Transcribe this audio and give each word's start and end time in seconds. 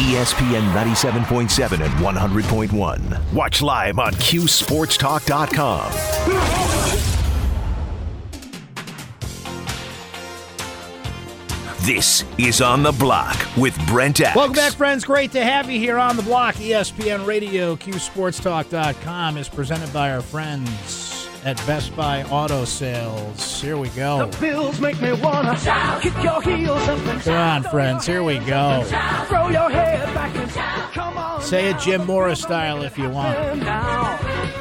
ESPN 0.00 0.72
97.7 0.72 1.84
and 1.84 1.92
100.1. 1.92 3.32
Watch 3.34 3.60
live 3.60 3.98
on 3.98 4.12
QSportsTalk.com. 4.14 5.92
This 11.82 12.24
is 12.38 12.62
On 12.62 12.82
the 12.82 12.92
Block 12.92 13.36
with 13.58 13.78
Brent 13.86 14.22
Axe. 14.22 14.36
Welcome 14.36 14.56
back, 14.56 14.72
friends. 14.72 15.04
Great 15.04 15.32
to 15.32 15.44
have 15.44 15.70
you 15.70 15.78
here 15.78 15.98
on 15.98 16.16
the 16.16 16.22
block. 16.22 16.54
ESPN 16.54 17.26
Radio, 17.26 17.76
QSportsTalk.com 17.76 19.36
is 19.36 19.48
presented 19.50 19.92
by 19.92 20.12
our 20.12 20.22
friends 20.22 21.09
at 21.44 21.56
Best 21.66 21.94
Buy 21.96 22.22
Auto 22.24 22.64
Sales. 22.64 23.60
Here 23.60 23.76
we 23.76 23.88
go. 23.90 24.26
The 24.26 24.38
bills 24.38 24.80
make 24.80 25.00
me 25.00 25.12
wanna 25.12 25.58
shout. 25.58 26.02
Kick 26.02 26.14
your 26.22 26.42
heels 26.42 26.86
up 26.88 26.98
and 27.06 27.20
Come 27.22 27.34
on, 27.34 27.62
friends. 27.64 28.06
Here 28.06 28.22
we 28.22 28.38
go. 28.38 28.82
Throw 29.28 29.48
your 29.48 29.70
head 29.70 30.14
back 30.14 30.36
and 30.36 30.50
shout. 30.50 30.92
Come 30.92 31.16
on. 31.16 31.42
Say 31.42 31.70
it 31.70 31.78
Jim 31.78 32.06
Morris 32.06 32.42
style 32.42 32.82
if 32.82 32.98
you 32.98 33.08
want. 33.08 33.36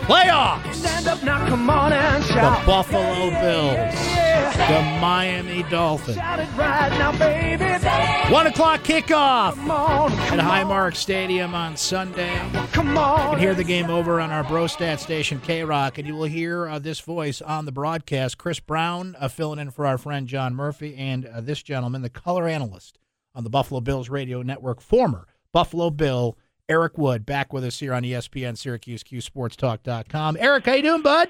Playoffs! 0.07 0.73
Stand 0.73 1.07
up 1.07 1.23
now, 1.23 1.47
come 1.47 1.69
on 1.69 1.93
and 1.93 2.23
The. 2.23 2.65
Buffalo 2.65 3.29
Bills. 3.29 4.08
The 4.39 4.81
Miami 5.01 5.63
Dolphins. 5.63 6.17
Right 6.17 6.89
now. 6.97 8.31
One 8.31 8.47
o'clock 8.47 8.81
kickoff 8.83 9.55
Come 9.55 9.71
on. 9.71 10.11
at 10.13 10.29
Come. 10.29 10.39
Highmark 10.39 10.95
Stadium 10.95 11.53
on 11.55 11.75
Sunday. 11.75 12.39
Come 12.71 12.97
on. 12.97 13.23
You 13.23 13.29
can 13.31 13.39
hear 13.39 13.55
the 13.55 13.63
game 13.63 13.89
over 13.89 14.21
on 14.21 14.31
our 14.31 14.43
Brostat 14.43 14.99
station, 14.99 15.39
K 15.41 15.63
Rock, 15.63 15.97
and 15.97 16.07
you 16.07 16.15
will 16.15 16.23
hear 16.25 16.67
uh, 16.67 16.79
this 16.79 16.99
voice 16.99 17.41
on 17.41 17.65
the 17.65 17.71
broadcast. 17.71 18.37
Chris 18.37 18.59
Brown 18.59 19.15
uh, 19.19 19.27
filling 19.27 19.59
in 19.59 19.71
for 19.71 19.85
our 19.85 19.97
friend 19.97 20.27
John 20.27 20.55
Murphy, 20.55 20.95
and 20.95 21.25
uh, 21.25 21.41
this 21.41 21.61
gentleman, 21.63 22.01
the 22.01 22.09
color 22.09 22.47
analyst 22.47 22.97
on 23.35 23.43
the 23.43 23.49
Buffalo 23.49 23.81
Bills 23.81 24.09
radio 24.09 24.41
network, 24.41 24.81
former 24.81 25.27
Buffalo 25.51 25.89
Bill, 25.89 26.37
Eric 26.67 26.97
Wood, 26.97 27.25
back 27.25 27.51
with 27.51 27.63
us 27.63 27.79
here 27.79 27.93
on 27.93 28.03
ESPN 28.03 28.57
Syracuse 28.57 29.03
QSportsTalk.com. 29.03 30.37
Eric, 30.39 30.65
how 30.65 30.73
you 30.73 30.83
doing, 30.83 31.01
bud? 31.01 31.29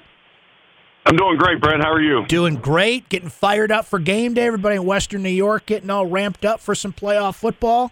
I'm 1.06 1.16
doing 1.16 1.38
great, 1.38 1.60
Brent. 1.60 1.82
How 1.82 1.92
are 1.92 2.00
you? 2.00 2.26
Doing 2.26 2.56
great. 2.56 3.08
Getting 3.08 3.30
fired 3.30 3.72
up 3.72 3.86
for 3.86 3.98
game 3.98 4.34
day. 4.34 4.46
Everybody 4.46 4.76
in 4.76 4.84
Western 4.84 5.22
New 5.22 5.30
York 5.30 5.66
getting 5.66 5.90
all 5.90 6.06
ramped 6.06 6.44
up 6.44 6.60
for 6.60 6.74
some 6.74 6.92
playoff 6.92 7.34
football. 7.36 7.90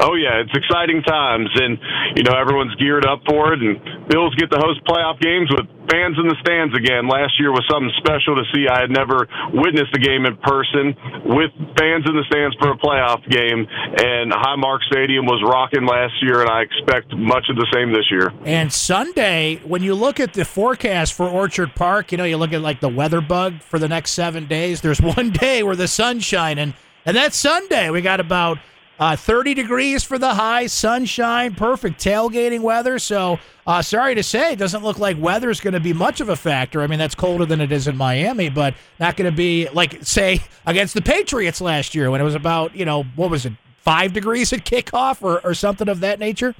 Oh 0.00 0.16
yeah, 0.16 0.40
it's 0.40 0.56
exciting 0.56 1.02
times, 1.02 1.50
and 1.52 1.76
you 2.16 2.24
know 2.24 2.32
everyone's 2.32 2.74
geared 2.76 3.04
up 3.04 3.20
for 3.28 3.52
it. 3.52 3.60
And 3.60 3.76
Bills 4.08 4.34
get 4.36 4.50
to 4.50 4.56
host 4.56 4.80
playoff 4.88 5.20
games 5.20 5.52
with 5.52 5.68
fans 5.92 6.16
in 6.16 6.24
the 6.32 6.36
stands 6.40 6.72
again. 6.72 7.12
Last 7.12 7.36
year 7.36 7.52
was 7.52 7.60
something 7.68 7.92
special 8.00 8.32
to 8.40 8.44
see. 8.56 8.64
I 8.72 8.80
had 8.80 8.88
never 8.88 9.28
witnessed 9.52 9.92
a 9.92 10.00
game 10.00 10.24
in 10.24 10.40
person 10.40 10.96
with 11.28 11.52
fans 11.76 12.08
in 12.08 12.16
the 12.16 12.24
stands 12.24 12.56
for 12.56 12.72
a 12.72 12.78
playoff 12.80 13.20
game, 13.28 13.68
and 13.68 14.32
Highmark 14.32 14.80
Stadium 14.88 15.26
was 15.28 15.44
rocking 15.44 15.84
last 15.84 16.16
year, 16.24 16.40
and 16.40 16.48
I 16.48 16.64
expect 16.64 17.12
much 17.12 17.52
of 17.52 17.56
the 17.56 17.68
same 17.68 17.92
this 17.92 18.08
year. 18.10 18.32
And 18.48 18.72
Sunday, 18.72 19.60
when 19.60 19.82
you 19.82 19.94
look 19.94 20.20
at 20.20 20.32
the 20.32 20.46
forecast 20.46 21.12
for 21.12 21.28
Orchard 21.28 21.74
Park, 21.74 22.12
you 22.12 22.18
know, 22.18 22.24
you 22.24 22.38
look 22.38 22.54
at 22.54 22.62
like 22.62 22.80
the 22.80 22.88
weather 22.88 23.20
bug 23.20 23.60
for 23.60 23.78
the 23.78 23.88
next 23.88 24.12
seven 24.12 24.46
days. 24.46 24.80
There's 24.80 25.02
one 25.16 25.32
day 25.32 25.62
where 25.62 25.76
the 25.76 25.88
sun's 25.88 26.24
shining, 26.24 26.72
and 27.04 27.14
that's 27.14 27.36
Sunday. 27.36 27.90
We 27.90 28.00
got 28.00 28.20
about 28.20 28.56
uh, 29.02 29.16
30 29.16 29.54
degrees 29.54 30.04
for 30.04 30.16
the 30.16 30.32
high, 30.32 30.68
sunshine, 30.68 31.56
perfect 31.56 32.00
tailgating 32.00 32.60
weather. 32.60 33.00
So, 33.00 33.40
uh, 33.66 33.82
sorry 33.82 34.14
to 34.14 34.22
say, 34.22 34.52
it 34.52 34.60
doesn't 34.60 34.84
look 34.84 35.00
like 35.00 35.20
weather's 35.20 35.58
going 35.58 35.74
to 35.74 35.80
be 35.80 35.92
much 35.92 36.20
of 36.20 36.28
a 36.28 36.36
factor. 36.36 36.82
I 36.82 36.86
mean, 36.86 37.00
that's 37.00 37.16
colder 37.16 37.44
than 37.44 37.60
it 37.60 37.72
is 37.72 37.88
in 37.88 37.96
Miami, 37.96 38.48
but 38.48 38.74
not 39.00 39.16
going 39.16 39.28
to 39.28 39.36
be 39.36 39.68
like, 39.70 40.04
say, 40.04 40.38
against 40.66 40.94
the 40.94 41.02
Patriots 41.02 41.60
last 41.60 41.96
year 41.96 42.12
when 42.12 42.20
it 42.20 42.24
was 42.24 42.36
about, 42.36 42.76
you 42.76 42.84
know, 42.84 43.02
what 43.16 43.28
was 43.28 43.44
it, 43.44 43.54
five 43.78 44.12
degrees 44.12 44.52
at 44.52 44.64
kickoff 44.64 45.20
or, 45.20 45.40
or 45.44 45.52
something 45.52 45.88
of 45.88 45.98
that 45.98 46.20
nature? 46.20 46.54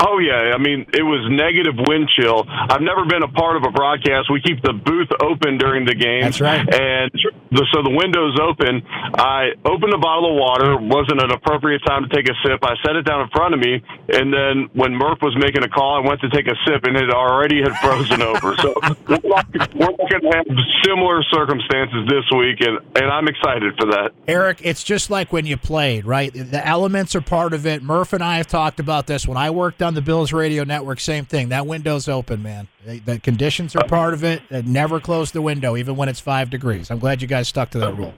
Oh 0.00 0.16
yeah, 0.18 0.56
I 0.56 0.58
mean 0.58 0.88
it 0.96 1.04
was 1.04 1.20
negative 1.28 1.76
wind 1.76 2.08
chill. 2.16 2.48
I've 2.48 2.80
never 2.80 3.04
been 3.04 3.22
a 3.22 3.28
part 3.28 3.60
of 3.60 3.64
a 3.68 3.70
broadcast. 3.70 4.32
We 4.32 4.40
keep 4.40 4.62
the 4.64 4.72
booth 4.72 5.12
open 5.20 5.58
during 5.58 5.84
the 5.84 5.94
game. 5.94 6.24
That's 6.24 6.40
right. 6.40 6.64
And 6.64 7.12
the, 7.52 7.68
so 7.68 7.84
the 7.84 7.92
window's 7.92 8.40
open. 8.40 8.80
I 9.20 9.52
opened 9.68 9.92
a 9.92 10.00
bottle 10.00 10.32
of 10.32 10.40
water. 10.40 10.80
wasn't 10.80 11.20
an 11.20 11.28
appropriate 11.28 11.84
time 11.84 12.08
to 12.08 12.10
take 12.10 12.24
a 12.24 12.32
sip. 12.40 12.64
I 12.64 12.72
set 12.80 12.96
it 12.96 13.04
down 13.04 13.20
in 13.20 13.28
front 13.36 13.52
of 13.52 13.60
me, 13.60 13.84
and 14.08 14.32
then 14.32 14.72
when 14.72 14.96
Murph 14.96 15.20
was 15.20 15.36
making 15.36 15.60
a 15.60 15.68
call, 15.68 16.00
I 16.00 16.08
went 16.08 16.24
to 16.24 16.30
take 16.32 16.48
a 16.48 16.56
sip, 16.64 16.88
and 16.88 16.96
it 16.96 17.12
already 17.12 17.60
had 17.60 17.76
frozen 17.84 18.22
over. 18.32 18.56
So 18.64 18.72
we're 19.04 19.20
not, 19.28 19.44
we're 19.76 19.92
not 19.92 20.08
going 20.08 20.24
to 20.24 20.32
have 20.40 20.48
similar 20.88 21.20
circumstances 21.28 22.08
this 22.08 22.24
week, 22.32 22.64
and 22.64 22.80
and 22.96 23.12
I'm 23.12 23.28
excited 23.28 23.76
for 23.76 23.92
that. 23.92 24.16
Eric, 24.26 24.64
it's 24.64 24.82
just 24.82 25.10
like 25.12 25.36
when 25.36 25.44
you 25.44 25.60
played, 25.60 26.08
right? 26.08 26.32
The 26.32 26.64
elements 26.66 27.12
are 27.14 27.20
part 27.20 27.52
of 27.52 27.66
it. 27.66 27.82
Murph 27.82 28.14
and 28.14 28.24
I 28.24 28.38
have 28.38 28.48
talked 28.48 28.80
about 28.80 29.06
this. 29.06 29.28
When 29.28 29.36
I 29.36 29.50
worked 29.50 29.81
on 29.82 29.94
the 29.94 30.02
Bills 30.02 30.32
radio 30.32 30.64
network, 30.64 31.00
same 31.00 31.24
thing. 31.24 31.50
That 31.50 31.66
window's 31.66 32.08
open, 32.08 32.42
man. 32.42 32.68
The- 32.84 33.18
conditions 33.18 33.76
are 33.76 33.86
part 33.86 34.14
of 34.14 34.24
it. 34.24 34.42
Never 34.50 35.00
close 35.00 35.30
the 35.32 35.42
window, 35.42 35.76
even 35.76 35.96
when 35.96 36.08
it's 36.08 36.20
five 36.20 36.50
degrees. 36.50 36.90
I'm 36.90 36.98
glad 36.98 37.22
you 37.22 37.28
guys 37.28 37.48
stuck 37.48 37.70
to 37.70 37.78
that 37.80 37.96
rule. 37.96 38.14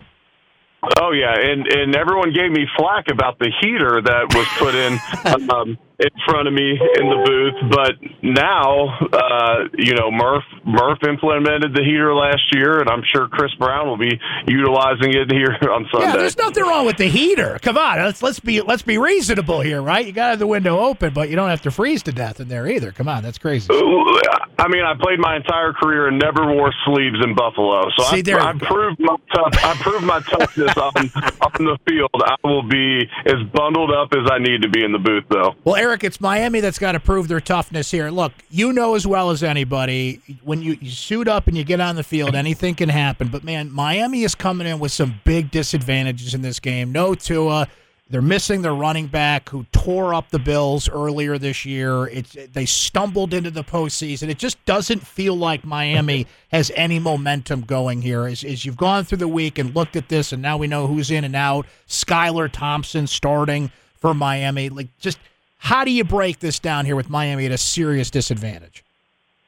Oh 1.01 1.13
yeah, 1.13 1.35
and 1.39 1.67
and 1.67 1.97
everyone 1.97 2.33
gave 2.33 2.51
me 2.51 2.67
flack 2.77 3.07
about 3.11 3.39
the 3.39 3.51
heater 3.61 4.03
that 4.03 4.35
was 4.35 4.47
put 4.59 4.75
in 4.75 5.49
um, 5.51 5.79
in 5.99 6.11
front 6.27 6.49
of 6.49 6.55
me 6.55 6.73
in 6.73 7.07
the 7.09 7.21
booth. 7.25 7.71
But 7.71 7.93
now, 8.23 8.99
uh, 9.13 9.69
you 9.79 9.95
know, 9.95 10.11
Murph 10.11 10.45
Murph 10.65 10.99
implemented 11.07 11.75
the 11.75 11.83
heater 11.85 12.15
last 12.15 12.43
year, 12.53 12.81
and 12.81 12.89
I'm 12.89 13.03
sure 13.13 13.29
Chris 13.29 13.53
Brown 13.59 13.87
will 13.87 13.99
be 13.99 14.19
utilizing 14.47 15.15
it 15.15 15.31
here 15.31 15.57
on 15.71 15.87
Sunday. 15.93 16.09
Yeah, 16.09 16.17
there's 16.17 16.37
nothing 16.37 16.65
wrong 16.65 16.87
with 16.87 16.97
the 16.97 17.09
heater. 17.09 17.59
Come 17.63 17.79
on, 17.79 17.99
let's 17.99 18.23
let's 18.23 18.41
be 18.41 18.61
let's 18.61 18.83
be 18.83 18.99
reasonable 18.99 19.61
here, 19.61 19.81
right? 19.81 20.05
You 20.05 20.13
got 20.13 20.27
to 20.27 20.31
have 20.31 20.39
the 20.39 20.47
window 20.47 20.79
open, 20.79 21.13
but 21.13 21.29
you 21.29 21.37
don't 21.37 21.51
have 21.51 21.63
to 21.63 21.71
freeze 21.71 22.03
to 22.05 22.13
death 22.13 22.41
in 22.41 22.49
there 22.49 22.67
either. 22.67 22.93
Come 22.93 23.09
on, 23.09 23.23
that's 23.23 23.39
crazy. 23.39 23.69
I 23.71 24.69
mean, 24.69 24.85
I 24.85 24.95
played 25.01 25.19
my 25.19 25.37
entire 25.37 25.73
career 25.73 26.09
and 26.09 26.19
never 26.19 26.53
wore 26.53 26.73
sleeves 26.87 27.17
in 27.23 27.35
Buffalo, 27.35 27.83
so 27.97 28.05
See, 28.05 28.33
I, 28.33 28.51
I 28.51 28.53
proved 28.53 29.01
my 29.01 29.17
tough. 29.35 29.65
I 29.65 29.75
proved 29.81 30.05
my 30.05 30.21
toughness 30.21 30.77
on 30.77 30.93
on 31.41 31.65
the 31.65 31.79
field. 31.89 32.11
I 32.15 32.37
will 32.43 32.63
be 32.63 33.03
as 33.27 33.43
bundled 33.53 33.93
up 33.93 34.13
as 34.13 34.31
I 34.31 34.39
need 34.39 34.63
to 34.63 34.69
be 34.69 34.85
in 34.85 34.93
the 34.93 34.99
booth, 34.99 35.25
though. 35.29 35.55
Well, 35.65 35.77
Eric, 35.85 36.03
it's 36.03 36.19
Miami 36.19 36.61
that's 36.61 36.79
got 36.79 36.93
to 36.93 37.01
prove 37.01 37.29
their 37.29 37.43
toughness 37.43 37.91
here. 37.91 38.09
Look, 38.09 38.33
you 38.49 38.73
know 38.73 38.95
as 38.95 39.07
well 39.07 39.29
as 39.29 39.43
anybody 39.43 40.23
when 40.43 40.63
you, 40.63 40.79
you 40.81 40.91
suit 40.91 41.29
up 41.29 41.47
and 41.47 41.59
you 41.59 41.63
get 41.63 41.79
on 41.79 41.95
the 41.95 42.03
field, 42.03 42.35
anything 42.35 42.75
can 42.75 42.89
happen. 42.89 43.29
But 43.29 43.45
man, 43.45 43.71
Miami 43.71 44.23
is 44.23 44.35
coming 44.35 44.67
in 44.67 44.79
with 44.79 44.93
some 44.93 45.21
big 45.25 45.51
disadvantages 45.51 46.33
in 46.33 46.41
this 46.41 46.59
game. 46.59 46.91
No 46.91 47.15
Tua. 47.15 47.69
They're 48.09 48.23
missing 48.23 48.63
their 48.63 48.75
running 48.75 49.09
back 49.09 49.51
who 49.51 49.67
tore 49.73 50.15
up 50.15 50.31
the 50.31 50.39
Bills 50.39 50.89
earlier 50.89 51.37
this 51.37 51.67
year. 51.67 52.07
It's 52.07 52.35
they 52.55 52.65
stumbled 52.65 53.35
into 53.35 53.51
the 53.51 53.63
postseason. 53.63 54.31
It 54.31 54.39
just 54.39 54.65
doesn't 54.65 55.07
feel 55.07 55.37
like 55.37 55.67
Miami 55.67 56.27
has 56.49 56.73
any 56.77 56.99
momentum 56.99 57.61
going 57.61 58.01
here. 58.01 58.25
As, 58.25 58.43
as 58.43 58.65
you've 58.65 58.79
gone 58.79 59.05
through 59.05 59.19
the 59.19 59.29
week 59.29 59.59
and 59.59 59.75
looked 59.75 59.97
at 59.97 60.09
this, 60.09 60.33
and 60.33 60.41
now 60.41 60.57
we 60.57 60.67
know 60.67 60.87
who's 60.87 61.11
in 61.11 61.25
and 61.25 61.37
out. 61.37 61.67
Skylar 61.87 62.51
Thompson 62.51 63.07
starting 63.07 63.71
for 63.97 64.15
Miami. 64.15 64.71
Like, 64.71 64.89
just 64.99 65.19
how 65.65 65.83
do 65.83 65.91
you 65.91 66.05
break 66.05 66.41
this 66.41 66.59
down 66.59 66.85
here 66.85 66.95
with 66.95 67.09
Miami 67.09 67.47
at 67.47 67.53
a 67.53 67.57
serious 67.57 68.11
disadvantage? 68.11 68.85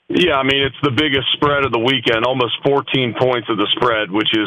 Yeah, 0.07 0.39
I 0.39 0.47
mean 0.47 0.63
it's 0.63 0.79
the 0.87 0.95
biggest 0.95 1.27
spread 1.35 1.67
of 1.67 1.75
the 1.75 1.83
weekend, 1.83 2.23
almost 2.23 2.55
14 2.63 3.19
points 3.19 3.51
of 3.51 3.59
the 3.59 3.67
spread, 3.75 4.07
which 4.07 4.31
is 4.39 4.47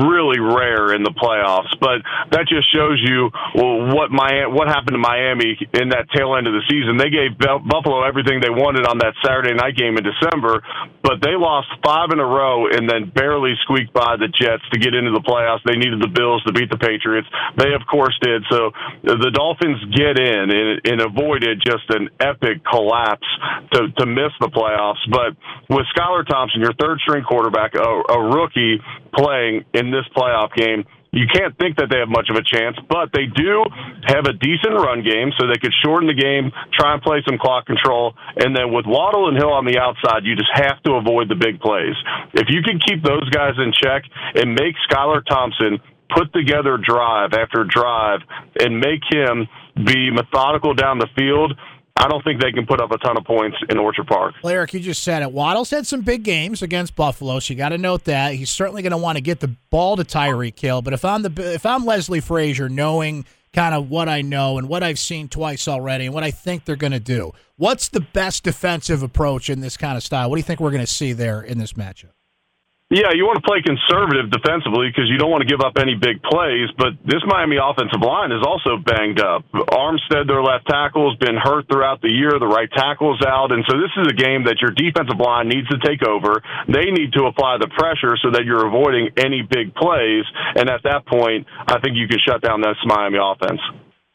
really 0.00 0.40
rare 0.40 0.96
in 0.96 1.04
the 1.04 1.12
playoffs. 1.12 1.68
But 1.76 2.00
that 2.32 2.48
just 2.48 2.72
shows 2.72 2.96
you 3.04 3.28
what 3.92 4.08
Miami, 4.08 4.48
what 4.48 4.72
happened 4.72 4.96
to 4.96 5.04
Miami 5.04 5.60
in 5.76 5.92
that 5.92 6.08
tail 6.16 6.32
end 6.40 6.48
of 6.48 6.56
the 6.56 6.64
season. 6.72 6.96
They 6.96 7.12
gave 7.12 7.36
Buffalo 7.36 8.00
everything 8.00 8.40
they 8.40 8.48
wanted 8.48 8.88
on 8.88 8.96
that 9.04 9.12
Saturday 9.20 9.52
night 9.52 9.76
game 9.76 10.00
in 10.00 10.08
December, 10.08 10.64
but 11.04 11.20
they 11.20 11.36
lost 11.36 11.68
five 11.84 12.08
in 12.08 12.16
a 12.16 12.24
row 12.24 12.72
and 12.72 12.88
then 12.88 13.12
barely 13.12 13.60
squeaked 13.60 13.92
by 13.92 14.16
the 14.16 14.32
Jets 14.32 14.64
to 14.72 14.80
get 14.80 14.96
into 14.96 15.12
the 15.12 15.20
playoffs. 15.20 15.60
They 15.68 15.76
needed 15.76 16.00
the 16.00 16.08
Bills 16.16 16.40
to 16.48 16.52
beat 16.56 16.72
the 16.72 16.80
Patriots. 16.80 17.28
They 17.60 17.76
of 17.76 17.84
course 17.92 18.16
did. 18.24 18.40
So 18.48 18.72
the 19.04 19.36
Dolphins 19.36 19.84
get 19.92 20.16
in 20.16 20.48
and, 20.48 20.80
and 20.80 20.98
avoided 21.04 21.60
just 21.60 21.92
an 21.92 22.08
epic 22.24 22.64
collapse 22.64 23.28
to 23.76 23.92
to 24.00 24.06
miss 24.08 24.32
the 24.40 24.48
playoffs. 24.48 24.93
But 25.10 25.36
with 25.70 25.86
Skylar 25.96 26.26
Thompson, 26.26 26.60
your 26.60 26.74
third 26.80 27.00
string 27.00 27.24
quarterback, 27.24 27.74
a, 27.74 28.12
a 28.12 28.18
rookie 28.34 28.80
playing 29.14 29.64
in 29.74 29.90
this 29.90 30.04
playoff 30.16 30.54
game, 30.54 30.84
you 31.14 31.30
can't 31.30 31.54
think 31.62 31.78
that 31.78 31.86
they 31.94 32.02
have 32.02 32.10
much 32.10 32.26
of 32.26 32.34
a 32.34 32.42
chance, 32.42 32.74
but 32.90 33.14
they 33.14 33.30
do 33.30 33.62
have 34.10 34.26
a 34.26 34.34
decent 34.34 34.74
run 34.74 35.06
game, 35.06 35.30
so 35.38 35.46
they 35.46 35.62
could 35.62 35.70
shorten 35.86 36.10
the 36.10 36.18
game, 36.18 36.50
try 36.74 36.92
and 36.92 37.00
play 37.02 37.22
some 37.22 37.38
clock 37.38 37.66
control, 37.70 38.18
and 38.34 38.50
then 38.50 38.74
with 38.74 38.82
Waddle 38.84 39.30
and 39.30 39.38
Hill 39.38 39.54
on 39.54 39.64
the 39.64 39.78
outside, 39.78 40.26
you 40.26 40.34
just 40.34 40.50
have 40.52 40.82
to 40.82 40.98
avoid 40.98 41.30
the 41.30 41.38
big 41.38 41.62
plays. 41.62 41.94
If 42.34 42.50
you 42.50 42.66
can 42.66 42.82
keep 42.82 43.06
those 43.06 43.30
guys 43.30 43.54
in 43.62 43.70
check 43.70 44.02
and 44.34 44.58
make 44.58 44.74
Skylar 44.90 45.22
Thompson 45.22 45.78
put 46.10 46.32
together 46.34 46.82
drive 46.82 47.30
after 47.32 47.62
drive 47.62 48.20
and 48.58 48.82
make 48.82 49.00
him 49.06 49.46
be 49.86 50.10
methodical 50.10 50.74
down 50.74 50.98
the 50.98 51.08
field, 51.16 51.54
I 52.04 52.08
don't 52.08 52.22
think 52.22 52.42
they 52.42 52.52
can 52.52 52.66
put 52.66 52.82
up 52.82 52.90
a 52.90 52.98
ton 52.98 53.16
of 53.16 53.24
points 53.24 53.56
in 53.70 53.78
Orchard 53.78 54.06
Park. 54.06 54.34
Well, 54.42 54.52
Eric, 54.52 54.74
you 54.74 54.80
just 54.80 55.02
said 55.02 55.22
it. 55.22 55.32
Waddle's 55.32 55.70
had 55.70 55.86
some 55.86 56.02
big 56.02 56.22
games 56.22 56.60
against 56.60 56.94
Buffalo, 56.94 57.38
so 57.38 57.54
you 57.54 57.56
got 57.56 57.70
to 57.70 57.78
note 57.78 58.04
that 58.04 58.34
he's 58.34 58.50
certainly 58.50 58.82
going 58.82 58.90
to 58.90 58.98
want 58.98 59.16
to 59.16 59.22
get 59.22 59.40
the 59.40 59.48
ball 59.70 59.96
to 59.96 60.04
Tyreek 60.04 60.60
Hill. 60.60 60.82
But 60.82 60.92
if 60.92 61.02
I'm 61.02 61.22
the 61.22 61.54
if 61.54 61.64
I'm 61.64 61.86
Leslie 61.86 62.20
Frazier, 62.20 62.68
knowing 62.68 63.24
kind 63.54 63.74
of 63.74 63.88
what 63.88 64.10
I 64.10 64.20
know 64.20 64.58
and 64.58 64.68
what 64.68 64.82
I've 64.82 64.98
seen 64.98 65.28
twice 65.28 65.66
already 65.66 66.04
and 66.04 66.12
what 66.12 66.24
I 66.24 66.30
think 66.30 66.66
they're 66.66 66.76
going 66.76 66.92
to 66.92 67.00
do. 67.00 67.32
What's 67.56 67.88
the 67.88 68.00
best 68.00 68.42
defensive 68.42 69.02
approach 69.02 69.48
in 69.48 69.60
this 69.60 69.78
kind 69.78 69.96
of 69.96 70.02
style? 70.02 70.28
What 70.28 70.36
do 70.36 70.40
you 70.40 70.44
think 70.44 70.60
we're 70.60 70.72
going 70.72 70.84
to 70.84 70.86
see 70.86 71.14
there 71.14 71.40
in 71.40 71.56
this 71.56 71.72
matchup? 71.72 72.10
Yeah, 72.94 73.10
you 73.10 73.26
want 73.26 73.42
to 73.42 73.46
play 73.46 73.58
conservative 73.58 74.30
defensively 74.30 74.86
because 74.86 75.10
you 75.10 75.18
don't 75.18 75.26
want 75.26 75.42
to 75.42 75.50
give 75.50 75.58
up 75.58 75.82
any 75.82 75.98
big 75.98 76.22
plays. 76.22 76.70
But 76.78 76.94
this 77.02 77.26
Miami 77.26 77.58
offensive 77.58 77.98
line 77.98 78.30
is 78.30 78.46
also 78.46 78.78
banged 78.78 79.18
up. 79.18 79.42
Armstead, 79.50 80.30
their 80.30 80.38
left 80.38 80.70
tackle, 80.70 81.10
has 81.10 81.18
been 81.18 81.34
hurt 81.34 81.66
throughout 81.66 82.06
the 82.06 82.14
year. 82.14 82.38
The 82.38 82.46
right 82.46 82.70
tackle's 82.70 83.18
out, 83.26 83.50
and 83.50 83.66
so 83.66 83.82
this 83.82 83.90
is 83.98 84.06
a 84.06 84.14
game 84.14 84.46
that 84.46 84.62
your 84.62 84.70
defensive 84.70 85.18
line 85.18 85.50
needs 85.50 85.66
to 85.74 85.78
take 85.82 86.06
over. 86.06 86.38
They 86.70 86.94
need 86.94 87.10
to 87.18 87.26
apply 87.26 87.58
the 87.58 87.66
pressure 87.74 88.14
so 88.22 88.30
that 88.30 88.46
you're 88.46 88.62
avoiding 88.62 89.10
any 89.18 89.42
big 89.42 89.74
plays. 89.74 90.22
And 90.54 90.70
at 90.70 90.86
that 90.86 91.02
point, 91.02 91.50
I 91.66 91.82
think 91.82 91.98
you 91.98 92.06
can 92.06 92.22
shut 92.22 92.46
down 92.46 92.62
this 92.62 92.78
Miami 92.86 93.18
offense. 93.18 93.58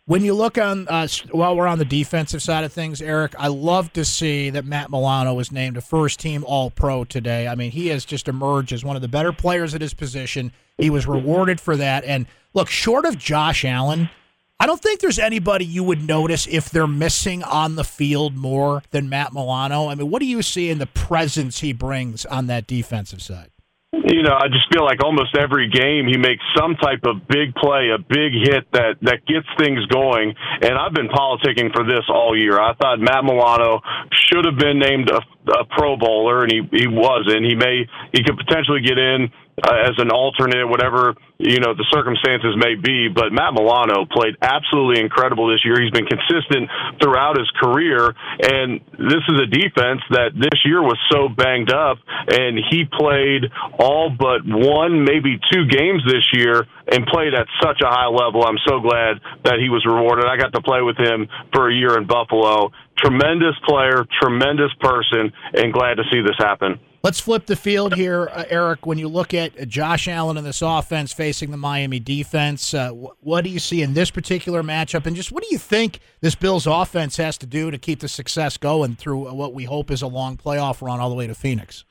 When 0.09 0.23
you 0.25 0.33
look 0.33 0.57
on, 0.57 0.87
uh, 0.87 1.07
while 1.29 1.55
we're 1.55 1.67
on 1.67 1.77
the 1.77 1.85
defensive 1.85 2.41
side 2.41 2.63
of 2.63 2.73
things, 2.73 2.99
Eric, 2.99 3.35
I 3.37 3.47
love 3.47 3.93
to 3.93 4.03
see 4.03 4.49
that 4.49 4.65
Matt 4.65 4.89
Milano 4.89 5.35
was 5.35 5.51
named 5.51 5.77
a 5.77 5.81
first 5.81 6.19
team 6.19 6.43
All 6.47 6.71
Pro 6.71 7.03
today. 7.03 7.47
I 7.47 7.53
mean, 7.53 7.69
he 7.69 7.89
has 7.89 8.05
just 8.05 8.27
emerged 8.27 8.73
as 8.73 8.83
one 8.83 8.95
of 8.95 9.03
the 9.03 9.07
better 9.07 9.31
players 9.31 9.75
at 9.75 9.81
his 9.81 9.93
position. 9.93 10.51
He 10.79 10.89
was 10.89 11.05
rewarded 11.05 11.61
for 11.61 11.77
that. 11.77 12.05
And 12.05 12.25
look, 12.55 12.69
short 12.69 13.05
of 13.05 13.19
Josh 13.19 13.63
Allen, 13.63 14.09
I 14.59 14.65
don't 14.65 14.81
think 14.81 14.99
there's 14.99 15.19
anybody 15.19 15.63
you 15.63 15.83
would 15.83 16.07
notice 16.07 16.47
if 16.47 16.71
they're 16.71 16.87
missing 16.87 17.43
on 17.43 17.75
the 17.75 17.83
field 17.83 18.35
more 18.35 18.81
than 18.89 19.09
Matt 19.09 19.31
Milano. 19.31 19.89
I 19.89 19.93
mean, 19.93 20.09
what 20.09 20.21
do 20.21 20.25
you 20.25 20.41
see 20.41 20.71
in 20.71 20.79
the 20.79 20.87
presence 20.87 21.59
he 21.59 21.71
brings 21.71 22.25
on 22.25 22.47
that 22.47 22.65
defensive 22.65 23.21
side? 23.21 23.51
You 23.91 24.21
know, 24.21 24.37
I 24.37 24.47
just 24.49 24.71
feel 24.71 24.85
like 24.85 25.03
almost 25.03 25.35
every 25.35 25.67
game 25.67 26.05
he 26.05 26.17
makes 26.17 26.43
some 26.55 26.75
type 26.75 27.01
of 27.05 27.27
big 27.27 27.55
play, 27.55 27.89
a 27.89 27.97
big 27.97 28.33
hit 28.33 28.69
that 28.73 29.01
that 29.01 29.25
gets 29.25 29.47
things 29.57 29.83
going. 29.87 30.33
And 30.61 30.77
I've 30.77 30.93
been 30.93 31.09
politicking 31.09 31.73
for 31.73 31.83
this 31.83 32.05
all 32.07 32.37
year. 32.37 32.59
I 32.59 32.75
thought 32.75 32.99
Matt 32.99 33.25
Milano 33.25 33.81
should 34.29 34.45
have 34.45 34.57
been 34.57 34.77
named 34.77 35.09
a, 35.09 35.21
a 35.51 35.65
Pro 35.65 35.97
Bowler, 35.97 36.43
and 36.43 36.51
he 36.51 36.61
he 36.71 36.87
wasn't. 36.87 37.45
He 37.45 37.55
may 37.55 37.89
he 38.13 38.23
could 38.23 38.37
potentially 38.37 38.81
get 38.81 38.97
in 38.97 39.31
uh, 39.63 39.89
as 39.89 39.95
an 39.97 40.11
alternate, 40.11 40.67
whatever 40.67 41.15
you 41.37 41.59
know 41.59 41.73
the 41.73 41.87
circumstances 41.91 42.55
may 42.57 42.75
be. 42.75 43.07
But 43.07 43.31
Matt 43.31 43.53
Milano 43.53 44.05
played 44.05 44.35
absolutely 44.41 45.01
incredible 45.01 45.47
this 45.47 45.63
year. 45.63 45.79
He's 45.81 45.91
been 45.91 46.07
consistent 46.07 46.69
throughout 47.01 47.37
his 47.37 47.49
career, 47.59 48.13
and 48.43 48.81
this 48.97 49.23
is 49.27 49.37
a 49.39 49.47
defense 49.47 50.01
that 50.11 50.35
this 50.35 50.59
year 50.65 50.81
was 50.81 50.99
so 51.11 51.29
banged 51.29 51.71
up, 51.71 51.97
and 52.27 52.59
he 52.69 52.85
played 52.85 53.47
all 53.79 54.09
but 54.09 54.43
one, 54.45 55.03
maybe 55.03 55.39
two 55.51 55.65
games 55.65 56.03
this 56.05 56.27
year, 56.33 56.67
and 56.91 57.05
played 57.07 57.33
at 57.33 57.47
such 57.61 57.81
a 57.81 57.87
high 57.87 58.11
level. 58.11 58.43
I'm 58.43 58.59
so 58.67 58.79
glad 58.79 59.19
that 59.43 59.59
he 59.59 59.69
was 59.69 59.85
rewarded. 59.85 60.25
I 60.25 60.37
got 60.37 60.53
to 60.53 60.61
play 60.61 60.81
with 60.81 60.97
him 60.97 61.27
for 61.53 61.69
a 61.69 61.73
year 61.73 61.97
in 61.97 62.07
Buffalo. 62.07 62.71
Tremendous 62.97 63.55
player, 63.65 64.03
tremendous 64.19 64.73
person, 64.81 65.31
and 65.53 65.71
glad 65.71 65.95
to 65.95 66.03
see 66.11 66.21
this 66.21 66.35
happen. 66.37 66.79
Let's 67.01 67.21
flip 67.21 67.45
the 67.45 67.55
field 67.55 67.95
here, 67.95 68.27
uh, 68.33 68.43
Eric. 68.49 68.85
When 68.85 68.97
you 68.97 69.07
look 69.07 69.33
at 69.33 69.69
Josh 69.69 70.09
Allen 70.09 70.35
and 70.35 70.45
this 70.45 70.61
offense 70.61 71.13
facing 71.13 71.49
the 71.49 71.55
Miami 71.55 72.01
defense, 72.01 72.73
uh, 72.73 72.89
wh- 72.89 73.25
what 73.25 73.45
do 73.45 73.49
you 73.49 73.59
see 73.59 73.81
in 73.81 73.93
this 73.93 74.11
particular 74.11 74.63
matchup? 74.63 75.05
And 75.05 75.15
just 75.15 75.31
what 75.31 75.41
do 75.41 75.47
you 75.49 75.57
think 75.57 75.99
this 76.19 76.35
Bills 76.35 76.67
offense 76.67 77.15
has 77.15 77.37
to 77.37 77.45
do 77.45 77.71
to 77.71 77.77
keep 77.77 78.01
the 78.01 78.09
success 78.09 78.57
going 78.57 78.97
through 78.97 79.31
what 79.33 79.53
we 79.53 79.63
hope 79.63 79.91
is 79.91 80.01
a 80.01 80.07
long 80.07 80.35
playoff 80.35 80.81
run 80.81 80.99
all 80.99 81.09
the 81.09 81.15
way 81.15 81.25
to 81.25 81.35
Phoenix? 81.35 81.85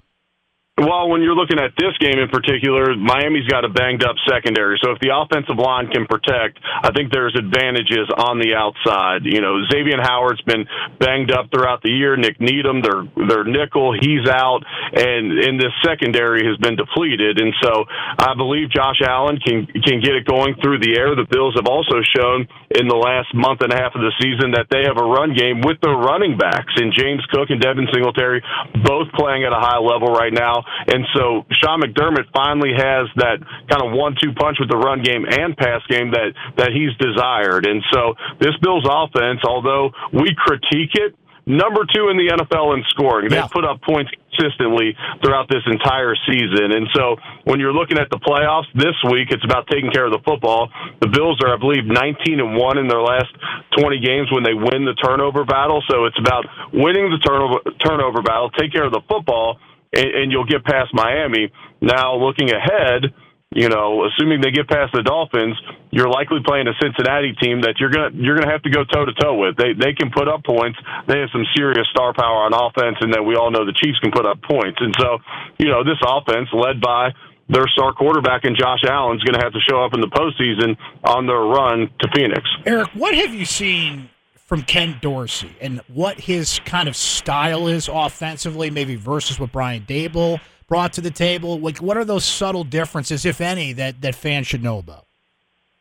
Well, 0.78 1.10
when 1.10 1.26
you're 1.26 1.34
looking 1.34 1.58
at 1.58 1.74
this 1.74 1.90
game 1.98 2.22
in 2.22 2.30
particular, 2.30 2.94
Miami's 2.94 3.50
got 3.50 3.66
a 3.66 3.68
banged 3.68 4.06
up 4.06 4.14
secondary. 4.30 4.78
So 4.78 4.94
if 4.94 5.02
the 5.02 5.10
offensive 5.10 5.58
line 5.58 5.90
can 5.90 6.06
protect, 6.06 6.62
I 6.62 6.94
think 6.94 7.10
there's 7.10 7.34
advantages 7.34 8.06
on 8.14 8.38
the 8.38 8.54
outside. 8.54 9.26
You 9.26 9.42
know, 9.42 9.58
Xavier 9.66 9.98
Howard's 9.98 10.40
been 10.46 10.70
banged 11.02 11.34
up 11.34 11.50
throughout 11.50 11.82
the 11.82 11.90
year. 11.90 12.14
Nik 12.14 12.38
Needham, 12.38 12.78
their 12.86 13.02
their 13.26 13.42
nickel, 13.42 13.90
he's 13.90 14.22
out, 14.30 14.62
and 14.94 15.42
in 15.42 15.58
this 15.58 15.74
secondary 15.82 16.46
has 16.46 16.54
been 16.62 16.78
depleted. 16.78 17.42
And 17.42 17.50
so 17.58 17.82
I 18.22 18.38
believe 18.38 18.70
Josh 18.70 19.02
Allen 19.02 19.42
can 19.42 19.66
can 19.82 19.98
get 19.98 20.14
it 20.14 20.30
going 20.30 20.54
through 20.62 20.78
the 20.78 20.94
air. 20.94 21.18
The 21.18 21.26
Bills 21.26 21.58
have 21.58 21.66
also 21.66 21.98
shown 22.14 22.46
in 22.70 22.86
the 22.86 22.94
last 22.94 23.34
month 23.34 23.66
and 23.66 23.74
a 23.74 23.76
half 23.76 23.98
of 23.98 24.02
the 24.06 24.14
season 24.22 24.54
that 24.54 24.70
they 24.70 24.86
have 24.86 24.94
a 24.94 25.02
run 25.02 25.34
game 25.34 25.58
with 25.58 25.82
their 25.82 25.98
running 25.98 26.38
backs 26.38 26.70
in 26.78 26.94
James 26.94 27.26
Cook 27.34 27.50
and 27.50 27.58
Devin 27.58 27.90
Singletary, 27.90 28.46
both 28.86 29.10
playing 29.18 29.42
at 29.42 29.50
a 29.50 29.58
high 29.58 29.82
level 29.82 30.14
right 30.14 30.30
now. 30.30 30.67
And 30.88 31.04
so 31.14 31.46
Sean 31.62 31.80
McDermott 31.80 32.30
finally 32.34 32.72
has 32.76 33.08
that 33.16 33.38
kind 33.68 33.82
of 33.82 33.92
one-two 33.92 34.32
punch 34.34 34.58
with 34.60 34.70
the 34.70 34.78
run 34.78 35.02
game 35.02 35.24
and 35.28 35.56
pass 35.56 35.82
game 35.88 36.12
that 36.12 36.32
that 36.56 36.70
he's 36.72 36.94
desired. 36.98 37.66
And 37.66 37.82
so 37.92 38.14
this 38.40 38.56
Bills 38.62 38.86
offense, 38.88 39.40
although 39.44 39.90
we 40.12 40.34
critique 40.36 40.94
it, 40.94 41.14
number 41.48 41.88
two 41.88 42.12
in 42.12 42.20
the 42.20 42.28
NFL 42.28 42.76
in 42.76 42.84
scoring. 42.92 43.32
They've 43.32 43.50
put 43.50 43.64
up 43.64 43.80
points 43.80 44.12
consistently 44.38 44.94
throughout 45.24 45.48
this 45.48 45.64
entire 45.66 46.14
season. 46.28 46.76
And 46.76 46.86
so 46.94 47.16
when 47.44 47.58
you're 47.58 47.72
looking 47.72 47.98
at 47.98 48.12
the 48.12 48.20
playoffs 48.20 48.68
this 48.76 48.94
week, 49.10 49.32
it's 49.32 49.42
about 49.42 49.66
taking 49.72 49.90
care 49.90 50.04
of 50.04 50.12
the 50.12 50.20
football. 50.22 50.68
The 51.00 51.08
Bills 51.08 51.40
are, 51.42 51.56
I 51.56 51.58
believe, 51.58 51.88
19 51.88 52.38
and 52.38 52.54
1 52.54 52.78
in 52.78 52.86
their 52.86 53.00
last 53.00 53.32
20 53.80 53.98
games 53.98 54.28
when 54.30 54.44
they 54.44 54.54
win 54.54 54.84
the 54.84 54.94
turnover 55.00 55.44
battle. 55.44 55.82
So 55.88 56.04
it's 56.04 56.18
about 56.20 56.44
winning 56.72 57.08
the 57.08 57.18
turnover 57.24 57.64
turnover 57.80 58.20
battle, 58.22 58.50
take 58.50 58.70
care 58.70 58.84
of 58.84 58.92
the 58.92 59.02
football, 59.08 59.58
and, 59.92 60.06
and 60.06 60.32
you'll 60.32 60.46
get 60.46 60.64
past 60.64 60.92
Miami. 60.92 61.52
Now, 61.80 62.16
looking 62.16 62.50
ahead, 62.50 63.14
you 63.50 63.68
know, 63.68 64.04
assuming 64.04 64.42
they 64.42 64.50
get 64.50 64.68
past 64.68 64.92
the 64.92 65.02
Dolphins, 65.02 65.56
you're 65.90 66.08
likely 66.08 66.44
playing 66.44 66.68
a 66.68 66.76
Cincinnati 66.82 67.32
team 67.40 67.62
that 67.62 67.80
you're 67.80 67.88
gonna 67.88 68.12
you're 68.12 68.36
gonna 68.36 68.52
have 68.52 68.62
to 68.62 68.70
go 68.70 68.84
toe 68.84 69.06
to 69.06 69.14
toe 69.14 69.40
with. 69.40 69.56
They 69.56 69.72
they 69.72 69.96
can 69.96 70.10
put 70.10 70.28
up 70.28 70.44
points. 70.44 70.78
They 71.08 71.18
have 71.20 71.32
some 71.32 71.48
serious 71.56 71.88
star 71.88 72.12
power 72.12 72.44
on 72.44 72.52
offense, 72.52 73.00
and 73.00 73.12
then 73.12 73.24
we 73.24 73.36
all 73.36 73.50
know 73.50 73.64
the 73.64 73.72
Chiefs 73.72 73.98
can 74.00 74.12
put 74.12 74.26
up 74.26 74.42
points. 74.44 74.76
And 74.80 74.92
so, 75.00 75.18
you 75.56 75.72
know, 75.72 75.82
this 75.82 75.96
offense 76.04 76.52
led 76.52 76.80
by 76.80 77.16
their 77.48 77.66
star 77.72 77.94
quarterback 77.94 78.44
and 78.44 78.56
Josh 78.56 78.84
Allen 78.84 79.16
is 79.16 79.24
going 79.24 79.32
to 79.32 79.42
have 79.42 79.54
to 79.54 79.60
show 79.64 79.82
up 79.82 79.94
in 79.94 80.00
the 80.00 80.12
postseason 80.12 80.76
on 81.02 81.26
their 81.26 81.40
run 81.40 81.88
to 82.00 82.08
Phoenix. 82.14 82.44
Eric, 82.66 82.90
what 82.92 83.14
have 83.14 83.32
you 83.32 83.46
seen 83.46 84.10
from 84.48 84.62
Ken 84.62 84.96
Dorsey 85.02 85.54
and 85.60 85.82
what 85.88 86.18
his 86.18 86.58
kind 86.64 86.88
of 86.88 86.96
style 86.96 87.68
is 87.68 87.88
offensively, 87.92 88.70
maybe 88.70 88.96
versus 88.96 89.38
what 89.38 89.52
Brian 89.52 89.82
Daboll 89.82 90.40
brought 90.66 90.94
to 90.94 91.02
the 91.02 91.10
table? 91.10 91.60
Like, 91.60 91.78
what 91.78 91.98
are 91.98 92.04
those 92.04 92.24
subtle 92.24 92.64
differences, 92.64 93.26
if 93.26 93.42
any, 93.42 93.74
that, 93.74 94.00
that 94.00 94.14
fans 94.14 94.46
should 94.46 94.62
know 94.62 94.78
about? 94.78 95.04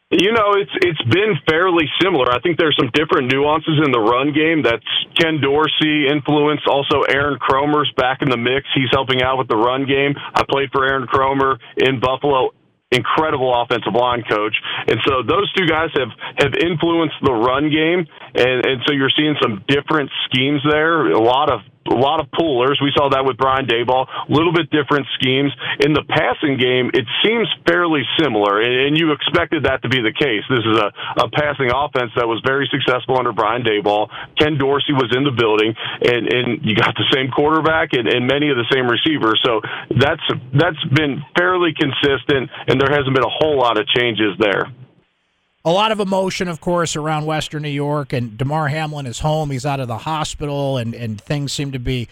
You 0.09 0.31
know, 0.31 0.53
it's 0.55 0.71
it's 0.79 1.03
been 1.13 1.35
fairly 1.49 1.83
similar. 2.01 2.31
I 2.31 2.39
think 2.39 2.57
there's 2.57 2.77
some 2.79 2.89
different 2.93 3.29
nuances 3.29 3.81
in 3.85 3.91
the 3.91 3.99
run 3.99 4.31
game. 4.31 4.63
That's 4.63 4.87
Ken 5.19 5.41
Dorsey 5.41 6.07
influence. 6.07 6.61
Also, 6.65 7.01
Aaron 7.01 7.37
Kromer's 7.37 7.91
back 7.97 8.21
in 8.21 8.29
the 8.29 8.37
mix. 8.37 8.67
He's 8.73 8.87
helping 8.93 9.21
out 9.21 9.37
with 9.37 9.49
the 9.49 9.57
run 9.57 9.85
game. 9.85 10.15
I 10.33 10.43
played 10.49 10.71
for 10.71 10.85
Aaron 10.85 11.07
Kromer 11.07 11.59
in 11.75 11.99
Buffalo 11.99 12.51
incredible 12.91 13.53
offensive 13.53 13.93
line 13.93 14.23
coach. 14.29 14.55
And 14.87 14.99
so 15.05 15.23
those 15.27 15.51
two 15.53 15.67
guys 15.67 15.89
have, 15.97 16.09
have 16.37 16.53
influenced 16.55 17.15
the 17.21 17.33
run 17.33 17.69
game. 17.69 18.07
And, 18.35 18.65
and 18.65 18.81
so 18.87 18.93
you're 18.93 19.11
seeing 19.15 19.35
some 19.41 19.63
different 19.67 20.09
schemes 20.25 20.61
there. 20.69 21.11
A 21.11 21.19
lot 21.19 21.51
of 21.51 21.61
a 21.87 21.97
lot 21.97 22.19
of 22.19 22.31
pullers. 22.31 22.79
We 22.81 22.91
saw 22.95 23.09
that 23.09 23.25
with 23.25 23.37
Brian 23.37 23.65
Daboll. 23.65 24.07
A 24.07 24.31
little 24.31 24.53
bit 24.53 24.69
different 24.69 25.07
schemes 25.19 25.51
in 25.79 25.93
the 25.93 26.03
passing 26.07 26.57
game. 26.57 26.91
It 26.93 27.05
seems 27.23 27.47
fairly 27.65 28.03
similar, 28.19 28.61
and 28.61 28.97
you 28.97 29.11
expected 29.11 29.63
that 29.63 29.81
to 29.83 29.89
be 29.89 30.01
the 30.01 30.13
case. 30.13 30.43
This 30.49 30.65
is 30.65 30.77
a, 30.77 30.89
a 31.23 31.27
passing 31.31 31.71
offense 31.73 32.11
that 32.15 32.27
was 32.27 32.41
very 32.45 32.69
successful 32.71 33.17
under 33.17 33.31
Brian 33.31 33.63
Daboll. 33.63 34.09
Ken 34.37 34.57
Dorsey 34.57 34.93
was 34.93 35.13
in 35.15 35.23
the 35.23 35.35
building, 35.35 35.73
and 35.75 36.27
and 36.27 36.47
you 36.63 36.75
got 36.75 36.95
the 36.95 37.07
same 37.13 37.31
quarterback 37.31 37.93
and, 37.93 38.07
and 38.07 38.27
many 38.27 38.49
of 38.49 38.57
the 38.57 38.67
same 38.71 38.87
receivers. 38.87 39.39
So 39.43 39.61
that's 39.91 40.23
that's 40.53 40.83
been 40.93 41.23
fairly 41.37 41.73
consistent, 41.73 42.49
and 42.67 42.79
there 42.79 42.91
hasn't 42.91 43.13
been 43.13 43.25
a 43.25 43.35
whole 43.39 43.57
lot 43.57 43.79
of 43.79 43.87
changes 43.87 44.35
there 44.39 44.69
a 45.67 45.71
lot 45.71 45.91
of 45.91 45.99
emotion, 45.99 46.47
of 46.47 46.61
course, 46.61 46.95
around 46.95 47.25
Western 47.25 47.61
New 47.61 47.69
York. 47.69 48.13
And 48.13 48.37
Damar 48.37 48.69
Hamlin 48.69 49.05
is 49.05 49.19
home; 49.19 49.51
he's 49.51 49.65
out 49.65 49.81
of 49.81 49.89
the 49.89 49.97
hospital, 49.97 50.77
and 50.77 50.95
and 50.95 51.19
things 51.19 51.51
seem 51.51 51.73
to 51.73 51.79
be 51.79 52.07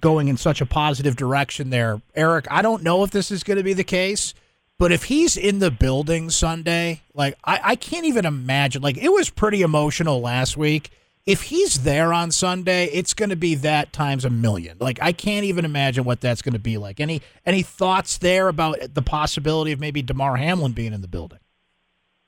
going 0.00 0.28
in 0.28 0.38
such 0.38 0.62
a 0.62 0.66
positive 0.66 1.14
direction 1.14 1.68
there. 1.68 2.00
Eric, 2.14 2.46
I 2.50 2.62
don't 2.62 2.82
know 2.82 3.04
if 3.04 3.10
this 3.10 3.30
is 3.30 3.44
going 3.44 3.58
to 3.58 3.62
be 3.62 3.74
the 3.74 3.84
case, 3.84 4.32
but 4.78 4.90
if 4.90 5.04
he's 5.04 5.36
in 5.36 5.58
the 5.58 5.70
building 5.70 6.30
Sunday, 6.30 7.02
like 7.12 7.36
I, 7.44 7.60
I 7.62 7.76
can't 7.76 8.06
even 8.06 8.24
imagine. 8.24 8.80
Like 8.80 8.96
it 8.96 9.12
was 9.12 9.28
pretty 9.28 9.60
emotional 9.60 10.22
last 10.22 10.56
week. 10.56 10.90
If 11.26 11.42
he's 11.42 11.84
there 11.84 12.12
on 12.12 12.30
Sunday, 12.30 12.86
it's 12.86 13.12
going 13.12 13.30
to 13.30 13.36
be 13.36 13.54
that 13.56 13.92
times 13.92 14.24
a 14.24 14.30
million. 14.30 14.78
Like 14.80 14.98
I 15.02 15.12
can't 15.12 15.44
even 15.44 15.66
imagine 15.66 16.04
what 16.04 16.22
that's 16.22 16.40
going 16.40 16.54
to 16.54 16.58
be 16.58 16.78
like. 16.78 17.00
Any 17.00 17.20
any 17.44 17.60
thoughts 17.60 18.16
there 18.16 18.48
about 18.48 18.94
the 18.94 19.02
possibility 19.02 19.72
of 19.72 19.80
maybe 19.80 20.00
Damar 20.00 20.36
Hamlin 20.36 20.72
being 20.72 20.94
in 20.94 21.02
the 21.02 21.08
building? 21.08 21.40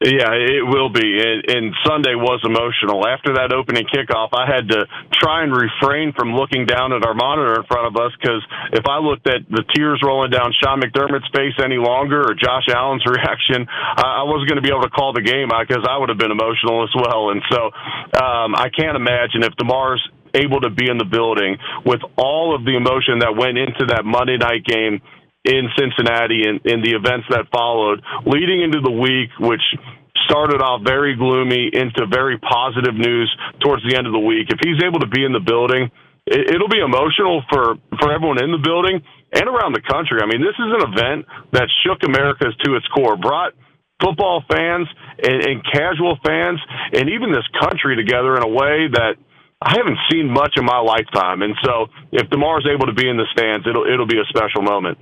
Yeah, 0.04 0.28
it 0.36 0.60
will 0.60 0.92
be. 0.92 1.08
And, 1.08 1.40
and 1.48 1.64
Sunday 1.80 2.12
was 2.12 2.44
emotional. 2.44 3.08
After 3.08 3.40
that 3.40 3.56
opening 3.56 3.88
kickoff, 3.88 4.28
I 4.36 4.44
had 4.44 4.68
to 4.68 4.84
try 5.16 5.40
and 5.40 5.48
refrain 5.48 6.12
from 6.12 6.36
looking 6.36 6.68
down 6.68 6.92
at 6.92 7.00
our 7.00 7.16
monitor 7.16 7.56
in 7.56 7.64
front 7.64 7.88
of 7.88 7.96
us 7.96 8.12
because 8.20 8.44
if 8.76 8.84
I 8.84 9.00
looked 9.00 9.24
at 9.24 9.48
the 9.48 9.64
tears 9.72 10.04
rolling 10.04 10.28
down 10.28 10.52
Sean 10.60 10.84
McDermott's 10.84 11.24
face 11.32 11.56
any 11.64 11.80
longer 11.80 12.20
or 12.28 12.36
Josh 12.36 12.68
Allen's 12.68 13.06
reaction, 13.08 13.64
I, 13.72 14.20
I 14.20 14.22
wasn't 14.28 14.52
going 14.52 14.60
to 14.60 14.66
be 14.66 14.68
able 14.68 14.84
to 14.84 14.92
call 14.92 15.16
the 15.16 15.24
game 15.24 15.48
because 15.48 15.88
I 15.88 15.96
would 15.96 16.12
have 16.12 16.20
been 16.20 16.32
emotional 16.32 16.84
as 16.84 16.92
well. 16.92 17.32
And 17.32 17.40
so 17.48 17.72
um, 18.20 18.52
I 18.52 18.68
can't 18.68 19.00
imagine 19.00 19.48
if 19.48 19.56
Damar's 19.56 20.04
able 20.36 20.60
to 20.60 20.68
be 20.68 20.92
in 20.92 21.00
the 21.00 21.08
building 21.08 21.56
with 21.88 22.04
all 22.20 22.52
of 22.52 22.68
the 22.68 22.76
emotion 22.76 23.24
that 23.24 23.32
went 23.32 23.56
into 23.56 23.88
that 23.96 24.04
Monday 24.04 24.36
night 24.36 24.60
game 24.68 25.00
in 25.46 25.70
Cincinnati 25.78 26.42
and 26.46 26.60
in 26.66 26.82
the 26.82 26.98
events 26.98 27.26
that 27.30 27.46
followed, 27.54 28.02
leading 28.26 28.62
into 28.62 28.80
the 28.80 28.90
week, 28.90 29.30
which 29.38 29.62
started 30.26 30.60
off 30.60 30.82
very 30.82 31.14
gloomy 31.14 31.70
into 31.72 32.06
very 32.10 32.38
positive 32.38 32.94
news 32.94 33.30
towards 33.62 33.82
the 33.88 33.96
end 33.96 34.06
of 34.06 34.12
the 34.12 34.22
week. 34.22 34.50
If 34.50 34.58
he's 34.58 34.82
able 34.82 35.00
to 35.00 35.06
be 35.06 35.24
in 35.24 35.32
the 35.32 35.40
building, 35.40 35.90
it, 36.26 36.58
will 36.58 36.68
be 36.68 36.82
emotional 36.82 37.42
for 37.48 37.78
for 38.02 38.10
everyone 38.10 38.42
in 38.42 38.50
the 38.50 38.58
building 38.58 38.98
and 39.32 39.46
around 39.46 39.78
the 39.78 39.84
country. 39.86 40.18
I 40.18 40.26
mean, 40.26 40.42
this 40.42 40.58
is 40.58 40.70
an 40.74 40.82
event 40.90 41.26
that 41.52 41.70
shook 41.86 42.02
America 42.02 42.50
to 42.50 42.68
its 42.74 42.86
core, 42.90 43.16
brought 43.16 43.54
football 44.02 44.42
fans 44.50 44.88
and, 45.22 45.38
and 45.46 45.56
casual 45.64 46.18
fans 46.26 46.58
and 46.92 47.08
even 47.08 47.32
this 47.32 47.46
country 47.62 47.96
together 47.96 48.36
in 48.36 48.42
a 48.42 48.50
way 48.50 48.90
that 48.92 49.16
I 49.62 49.72
haven't 49.78 49.98
seen 50.10 50.28
much 50.28 50.52
in 50.56 50.64
my 50.66 50.78
lifetime. 50.78 51.40
And 51.42 51.54
so, 51.64 51.86
if 52.12 52.28
Damar's 52.28 52.66
able 52.68 52.86
to 52.86 52.92
be 52.92 53.08
in 53.08 53.16
the 53.16 53.26
stands, 53.32 53.66
it'll 53.66 53.86
it'll 53.86 54.10
be 54.10 54.18
a 54.18 54.26
special 54.28 54.62
moment. 54.62 54.98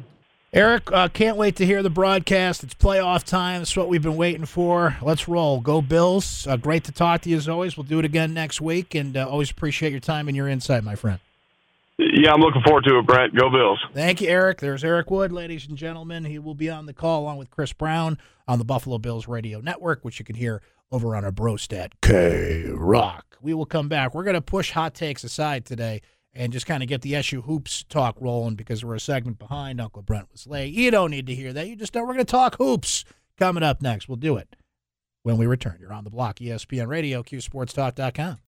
Eric, 0.55 0.93
uh, 0.93 1.09
can't 1.09 1.37
wait 1.37 1.57
to 1.57 1.67
hear 1.67 1.83
the 1.83 1.91
broadcast. 1.91 2.63
It's 2.63 2.75
playoff 2.75 3.25
time. 3.25 3.63
It's 3.63 3.77
what 3.77 3.89
we've 3.89 4.01
been 4.01 4.17
waiting 4.17 4.45
for. 4.45 4.97
Let's 5.03 5.27
roll. 5.27 5.59
Go 5.59 5.83
Bills. 5.83 6.47
Uh, 6.47 6.57
great 6.57 6.85
to 6.85 6.93
talk 6.93 7.23
to 7.23 7.31
you 7.31 7.37
as 7.37 7.49
always. 7.49 7.77
We'll 7.77 7.83
do 7.83 7.99
it 7.99 8.05
again 8.05 8.33
next 8.33 8.61
week, 8.61 8.95
and 8.95 9.17
uh, 9.17 9.29
always 9.29 9.51
appreciate 9.51 9.91
your 9.91 9.99
time 9.99 10.29
and 10.29 10.37
your 10.37 10.47
insight, 10.47 10.85
my 10.85 10.95
friend. 10.95 11.19
Yeah, 11.99 12.33
I'm 12.33 12.41
looking 12.41 12.63
forward 12.63 12.85
to 12.85 13.01
it, 13.01 13.03
Brent. 13.05 13.35
Go 13.35 13.51
Bills. 13.51 13.81
Thank 13.95 14.21
you, 14.21 14.29
Eric. 14.29 14.61
There's 14.61 14.85
Eric 14.85 15.11
Wood, 15.11 15.33
ladies 15.33 15.67
and 15.67 15.77
gentlemen. 15.77 16.25
He 16.25 16.39
will 16.39 16.55
be 16.55 16.71
on 16.71 16.87
the 16.87 16.93
call 16.93 17.23
along 17.23 17.39
with 17.39 17.51
Chris 17.51 17.73
Brown 17.73 18.17
on 18.47 18.61
the 18.61 18.65
Buffalo 18.65 18.99
Bills 18.99 19.27
Radio 19.27 19.59
Network, 19.59 20.05
which 20.05 20.21
you 20.21 20.25
can 20.25 20.37
hear 20.37 20.63
over 20.93 21.17
on 21.17 21.25
our 21.25 21.33
Brostat 21.33 21.95
K 22.01 22.67
Rock. 22.69 23.39
We 23.43 23.55
will 23.55 23.67
come 23.67 23.89
back. 23.89 24.15
We're 24.15 24.23
going 24.23 24.35
to 24.35 24.41
push 24.41 24.71
hot 24.71 24.95
takes 24.95 25.25
aside 25.25 25.65
today 25.65 26.01
and 26.35 26.53
just 26.53 26.67
kind 26.67 26.83
of 26.83 26.89
get 26.89 27.03
the 27.03 27.15
SU 27.17 27.43
hoops 27.43 27.85
talk 27.85 28.17
rolling 28.21 28.57
because 28.57 28.85
we're 28.85 28.95
a 28.95 29.01
segment 29.01 29.39
behind. 29.39 29.81
Uncle 29.81 30.03
Brent 30.03 30.31
was 30.33 30.47
late. 30.47 30.73
You 30.73 30.91
don't 30.91 31.11
need 31.11 31.27
to 31.27 31.35
hear 31.35 31.53
that. 31.53 31.69
You 31.69 31.77
just 31.77 31.95
know 31.95 32.03
we're 32.03 32.15
going 32.15 32.19
to 32.19 32.25
talk 32.25 32.57
hoops 32.57 33.05
coming 33.39 33.63
up 33.63 33.81
next. 33.81 34.09
We'll 34.09 34.17
do 34.17 34.37
it 34.37 34.57
when 35.23 35.37
we 35.37 35.47
return. 35.47 35.79
You're 35.81 35.93
on 35.93 36.05
the 36.05 36.11
block, 36.11 36.37
ESPN 36.37 36.89
Radio, 36.89 37.23
QSportsTalk.com. 37.23 38.39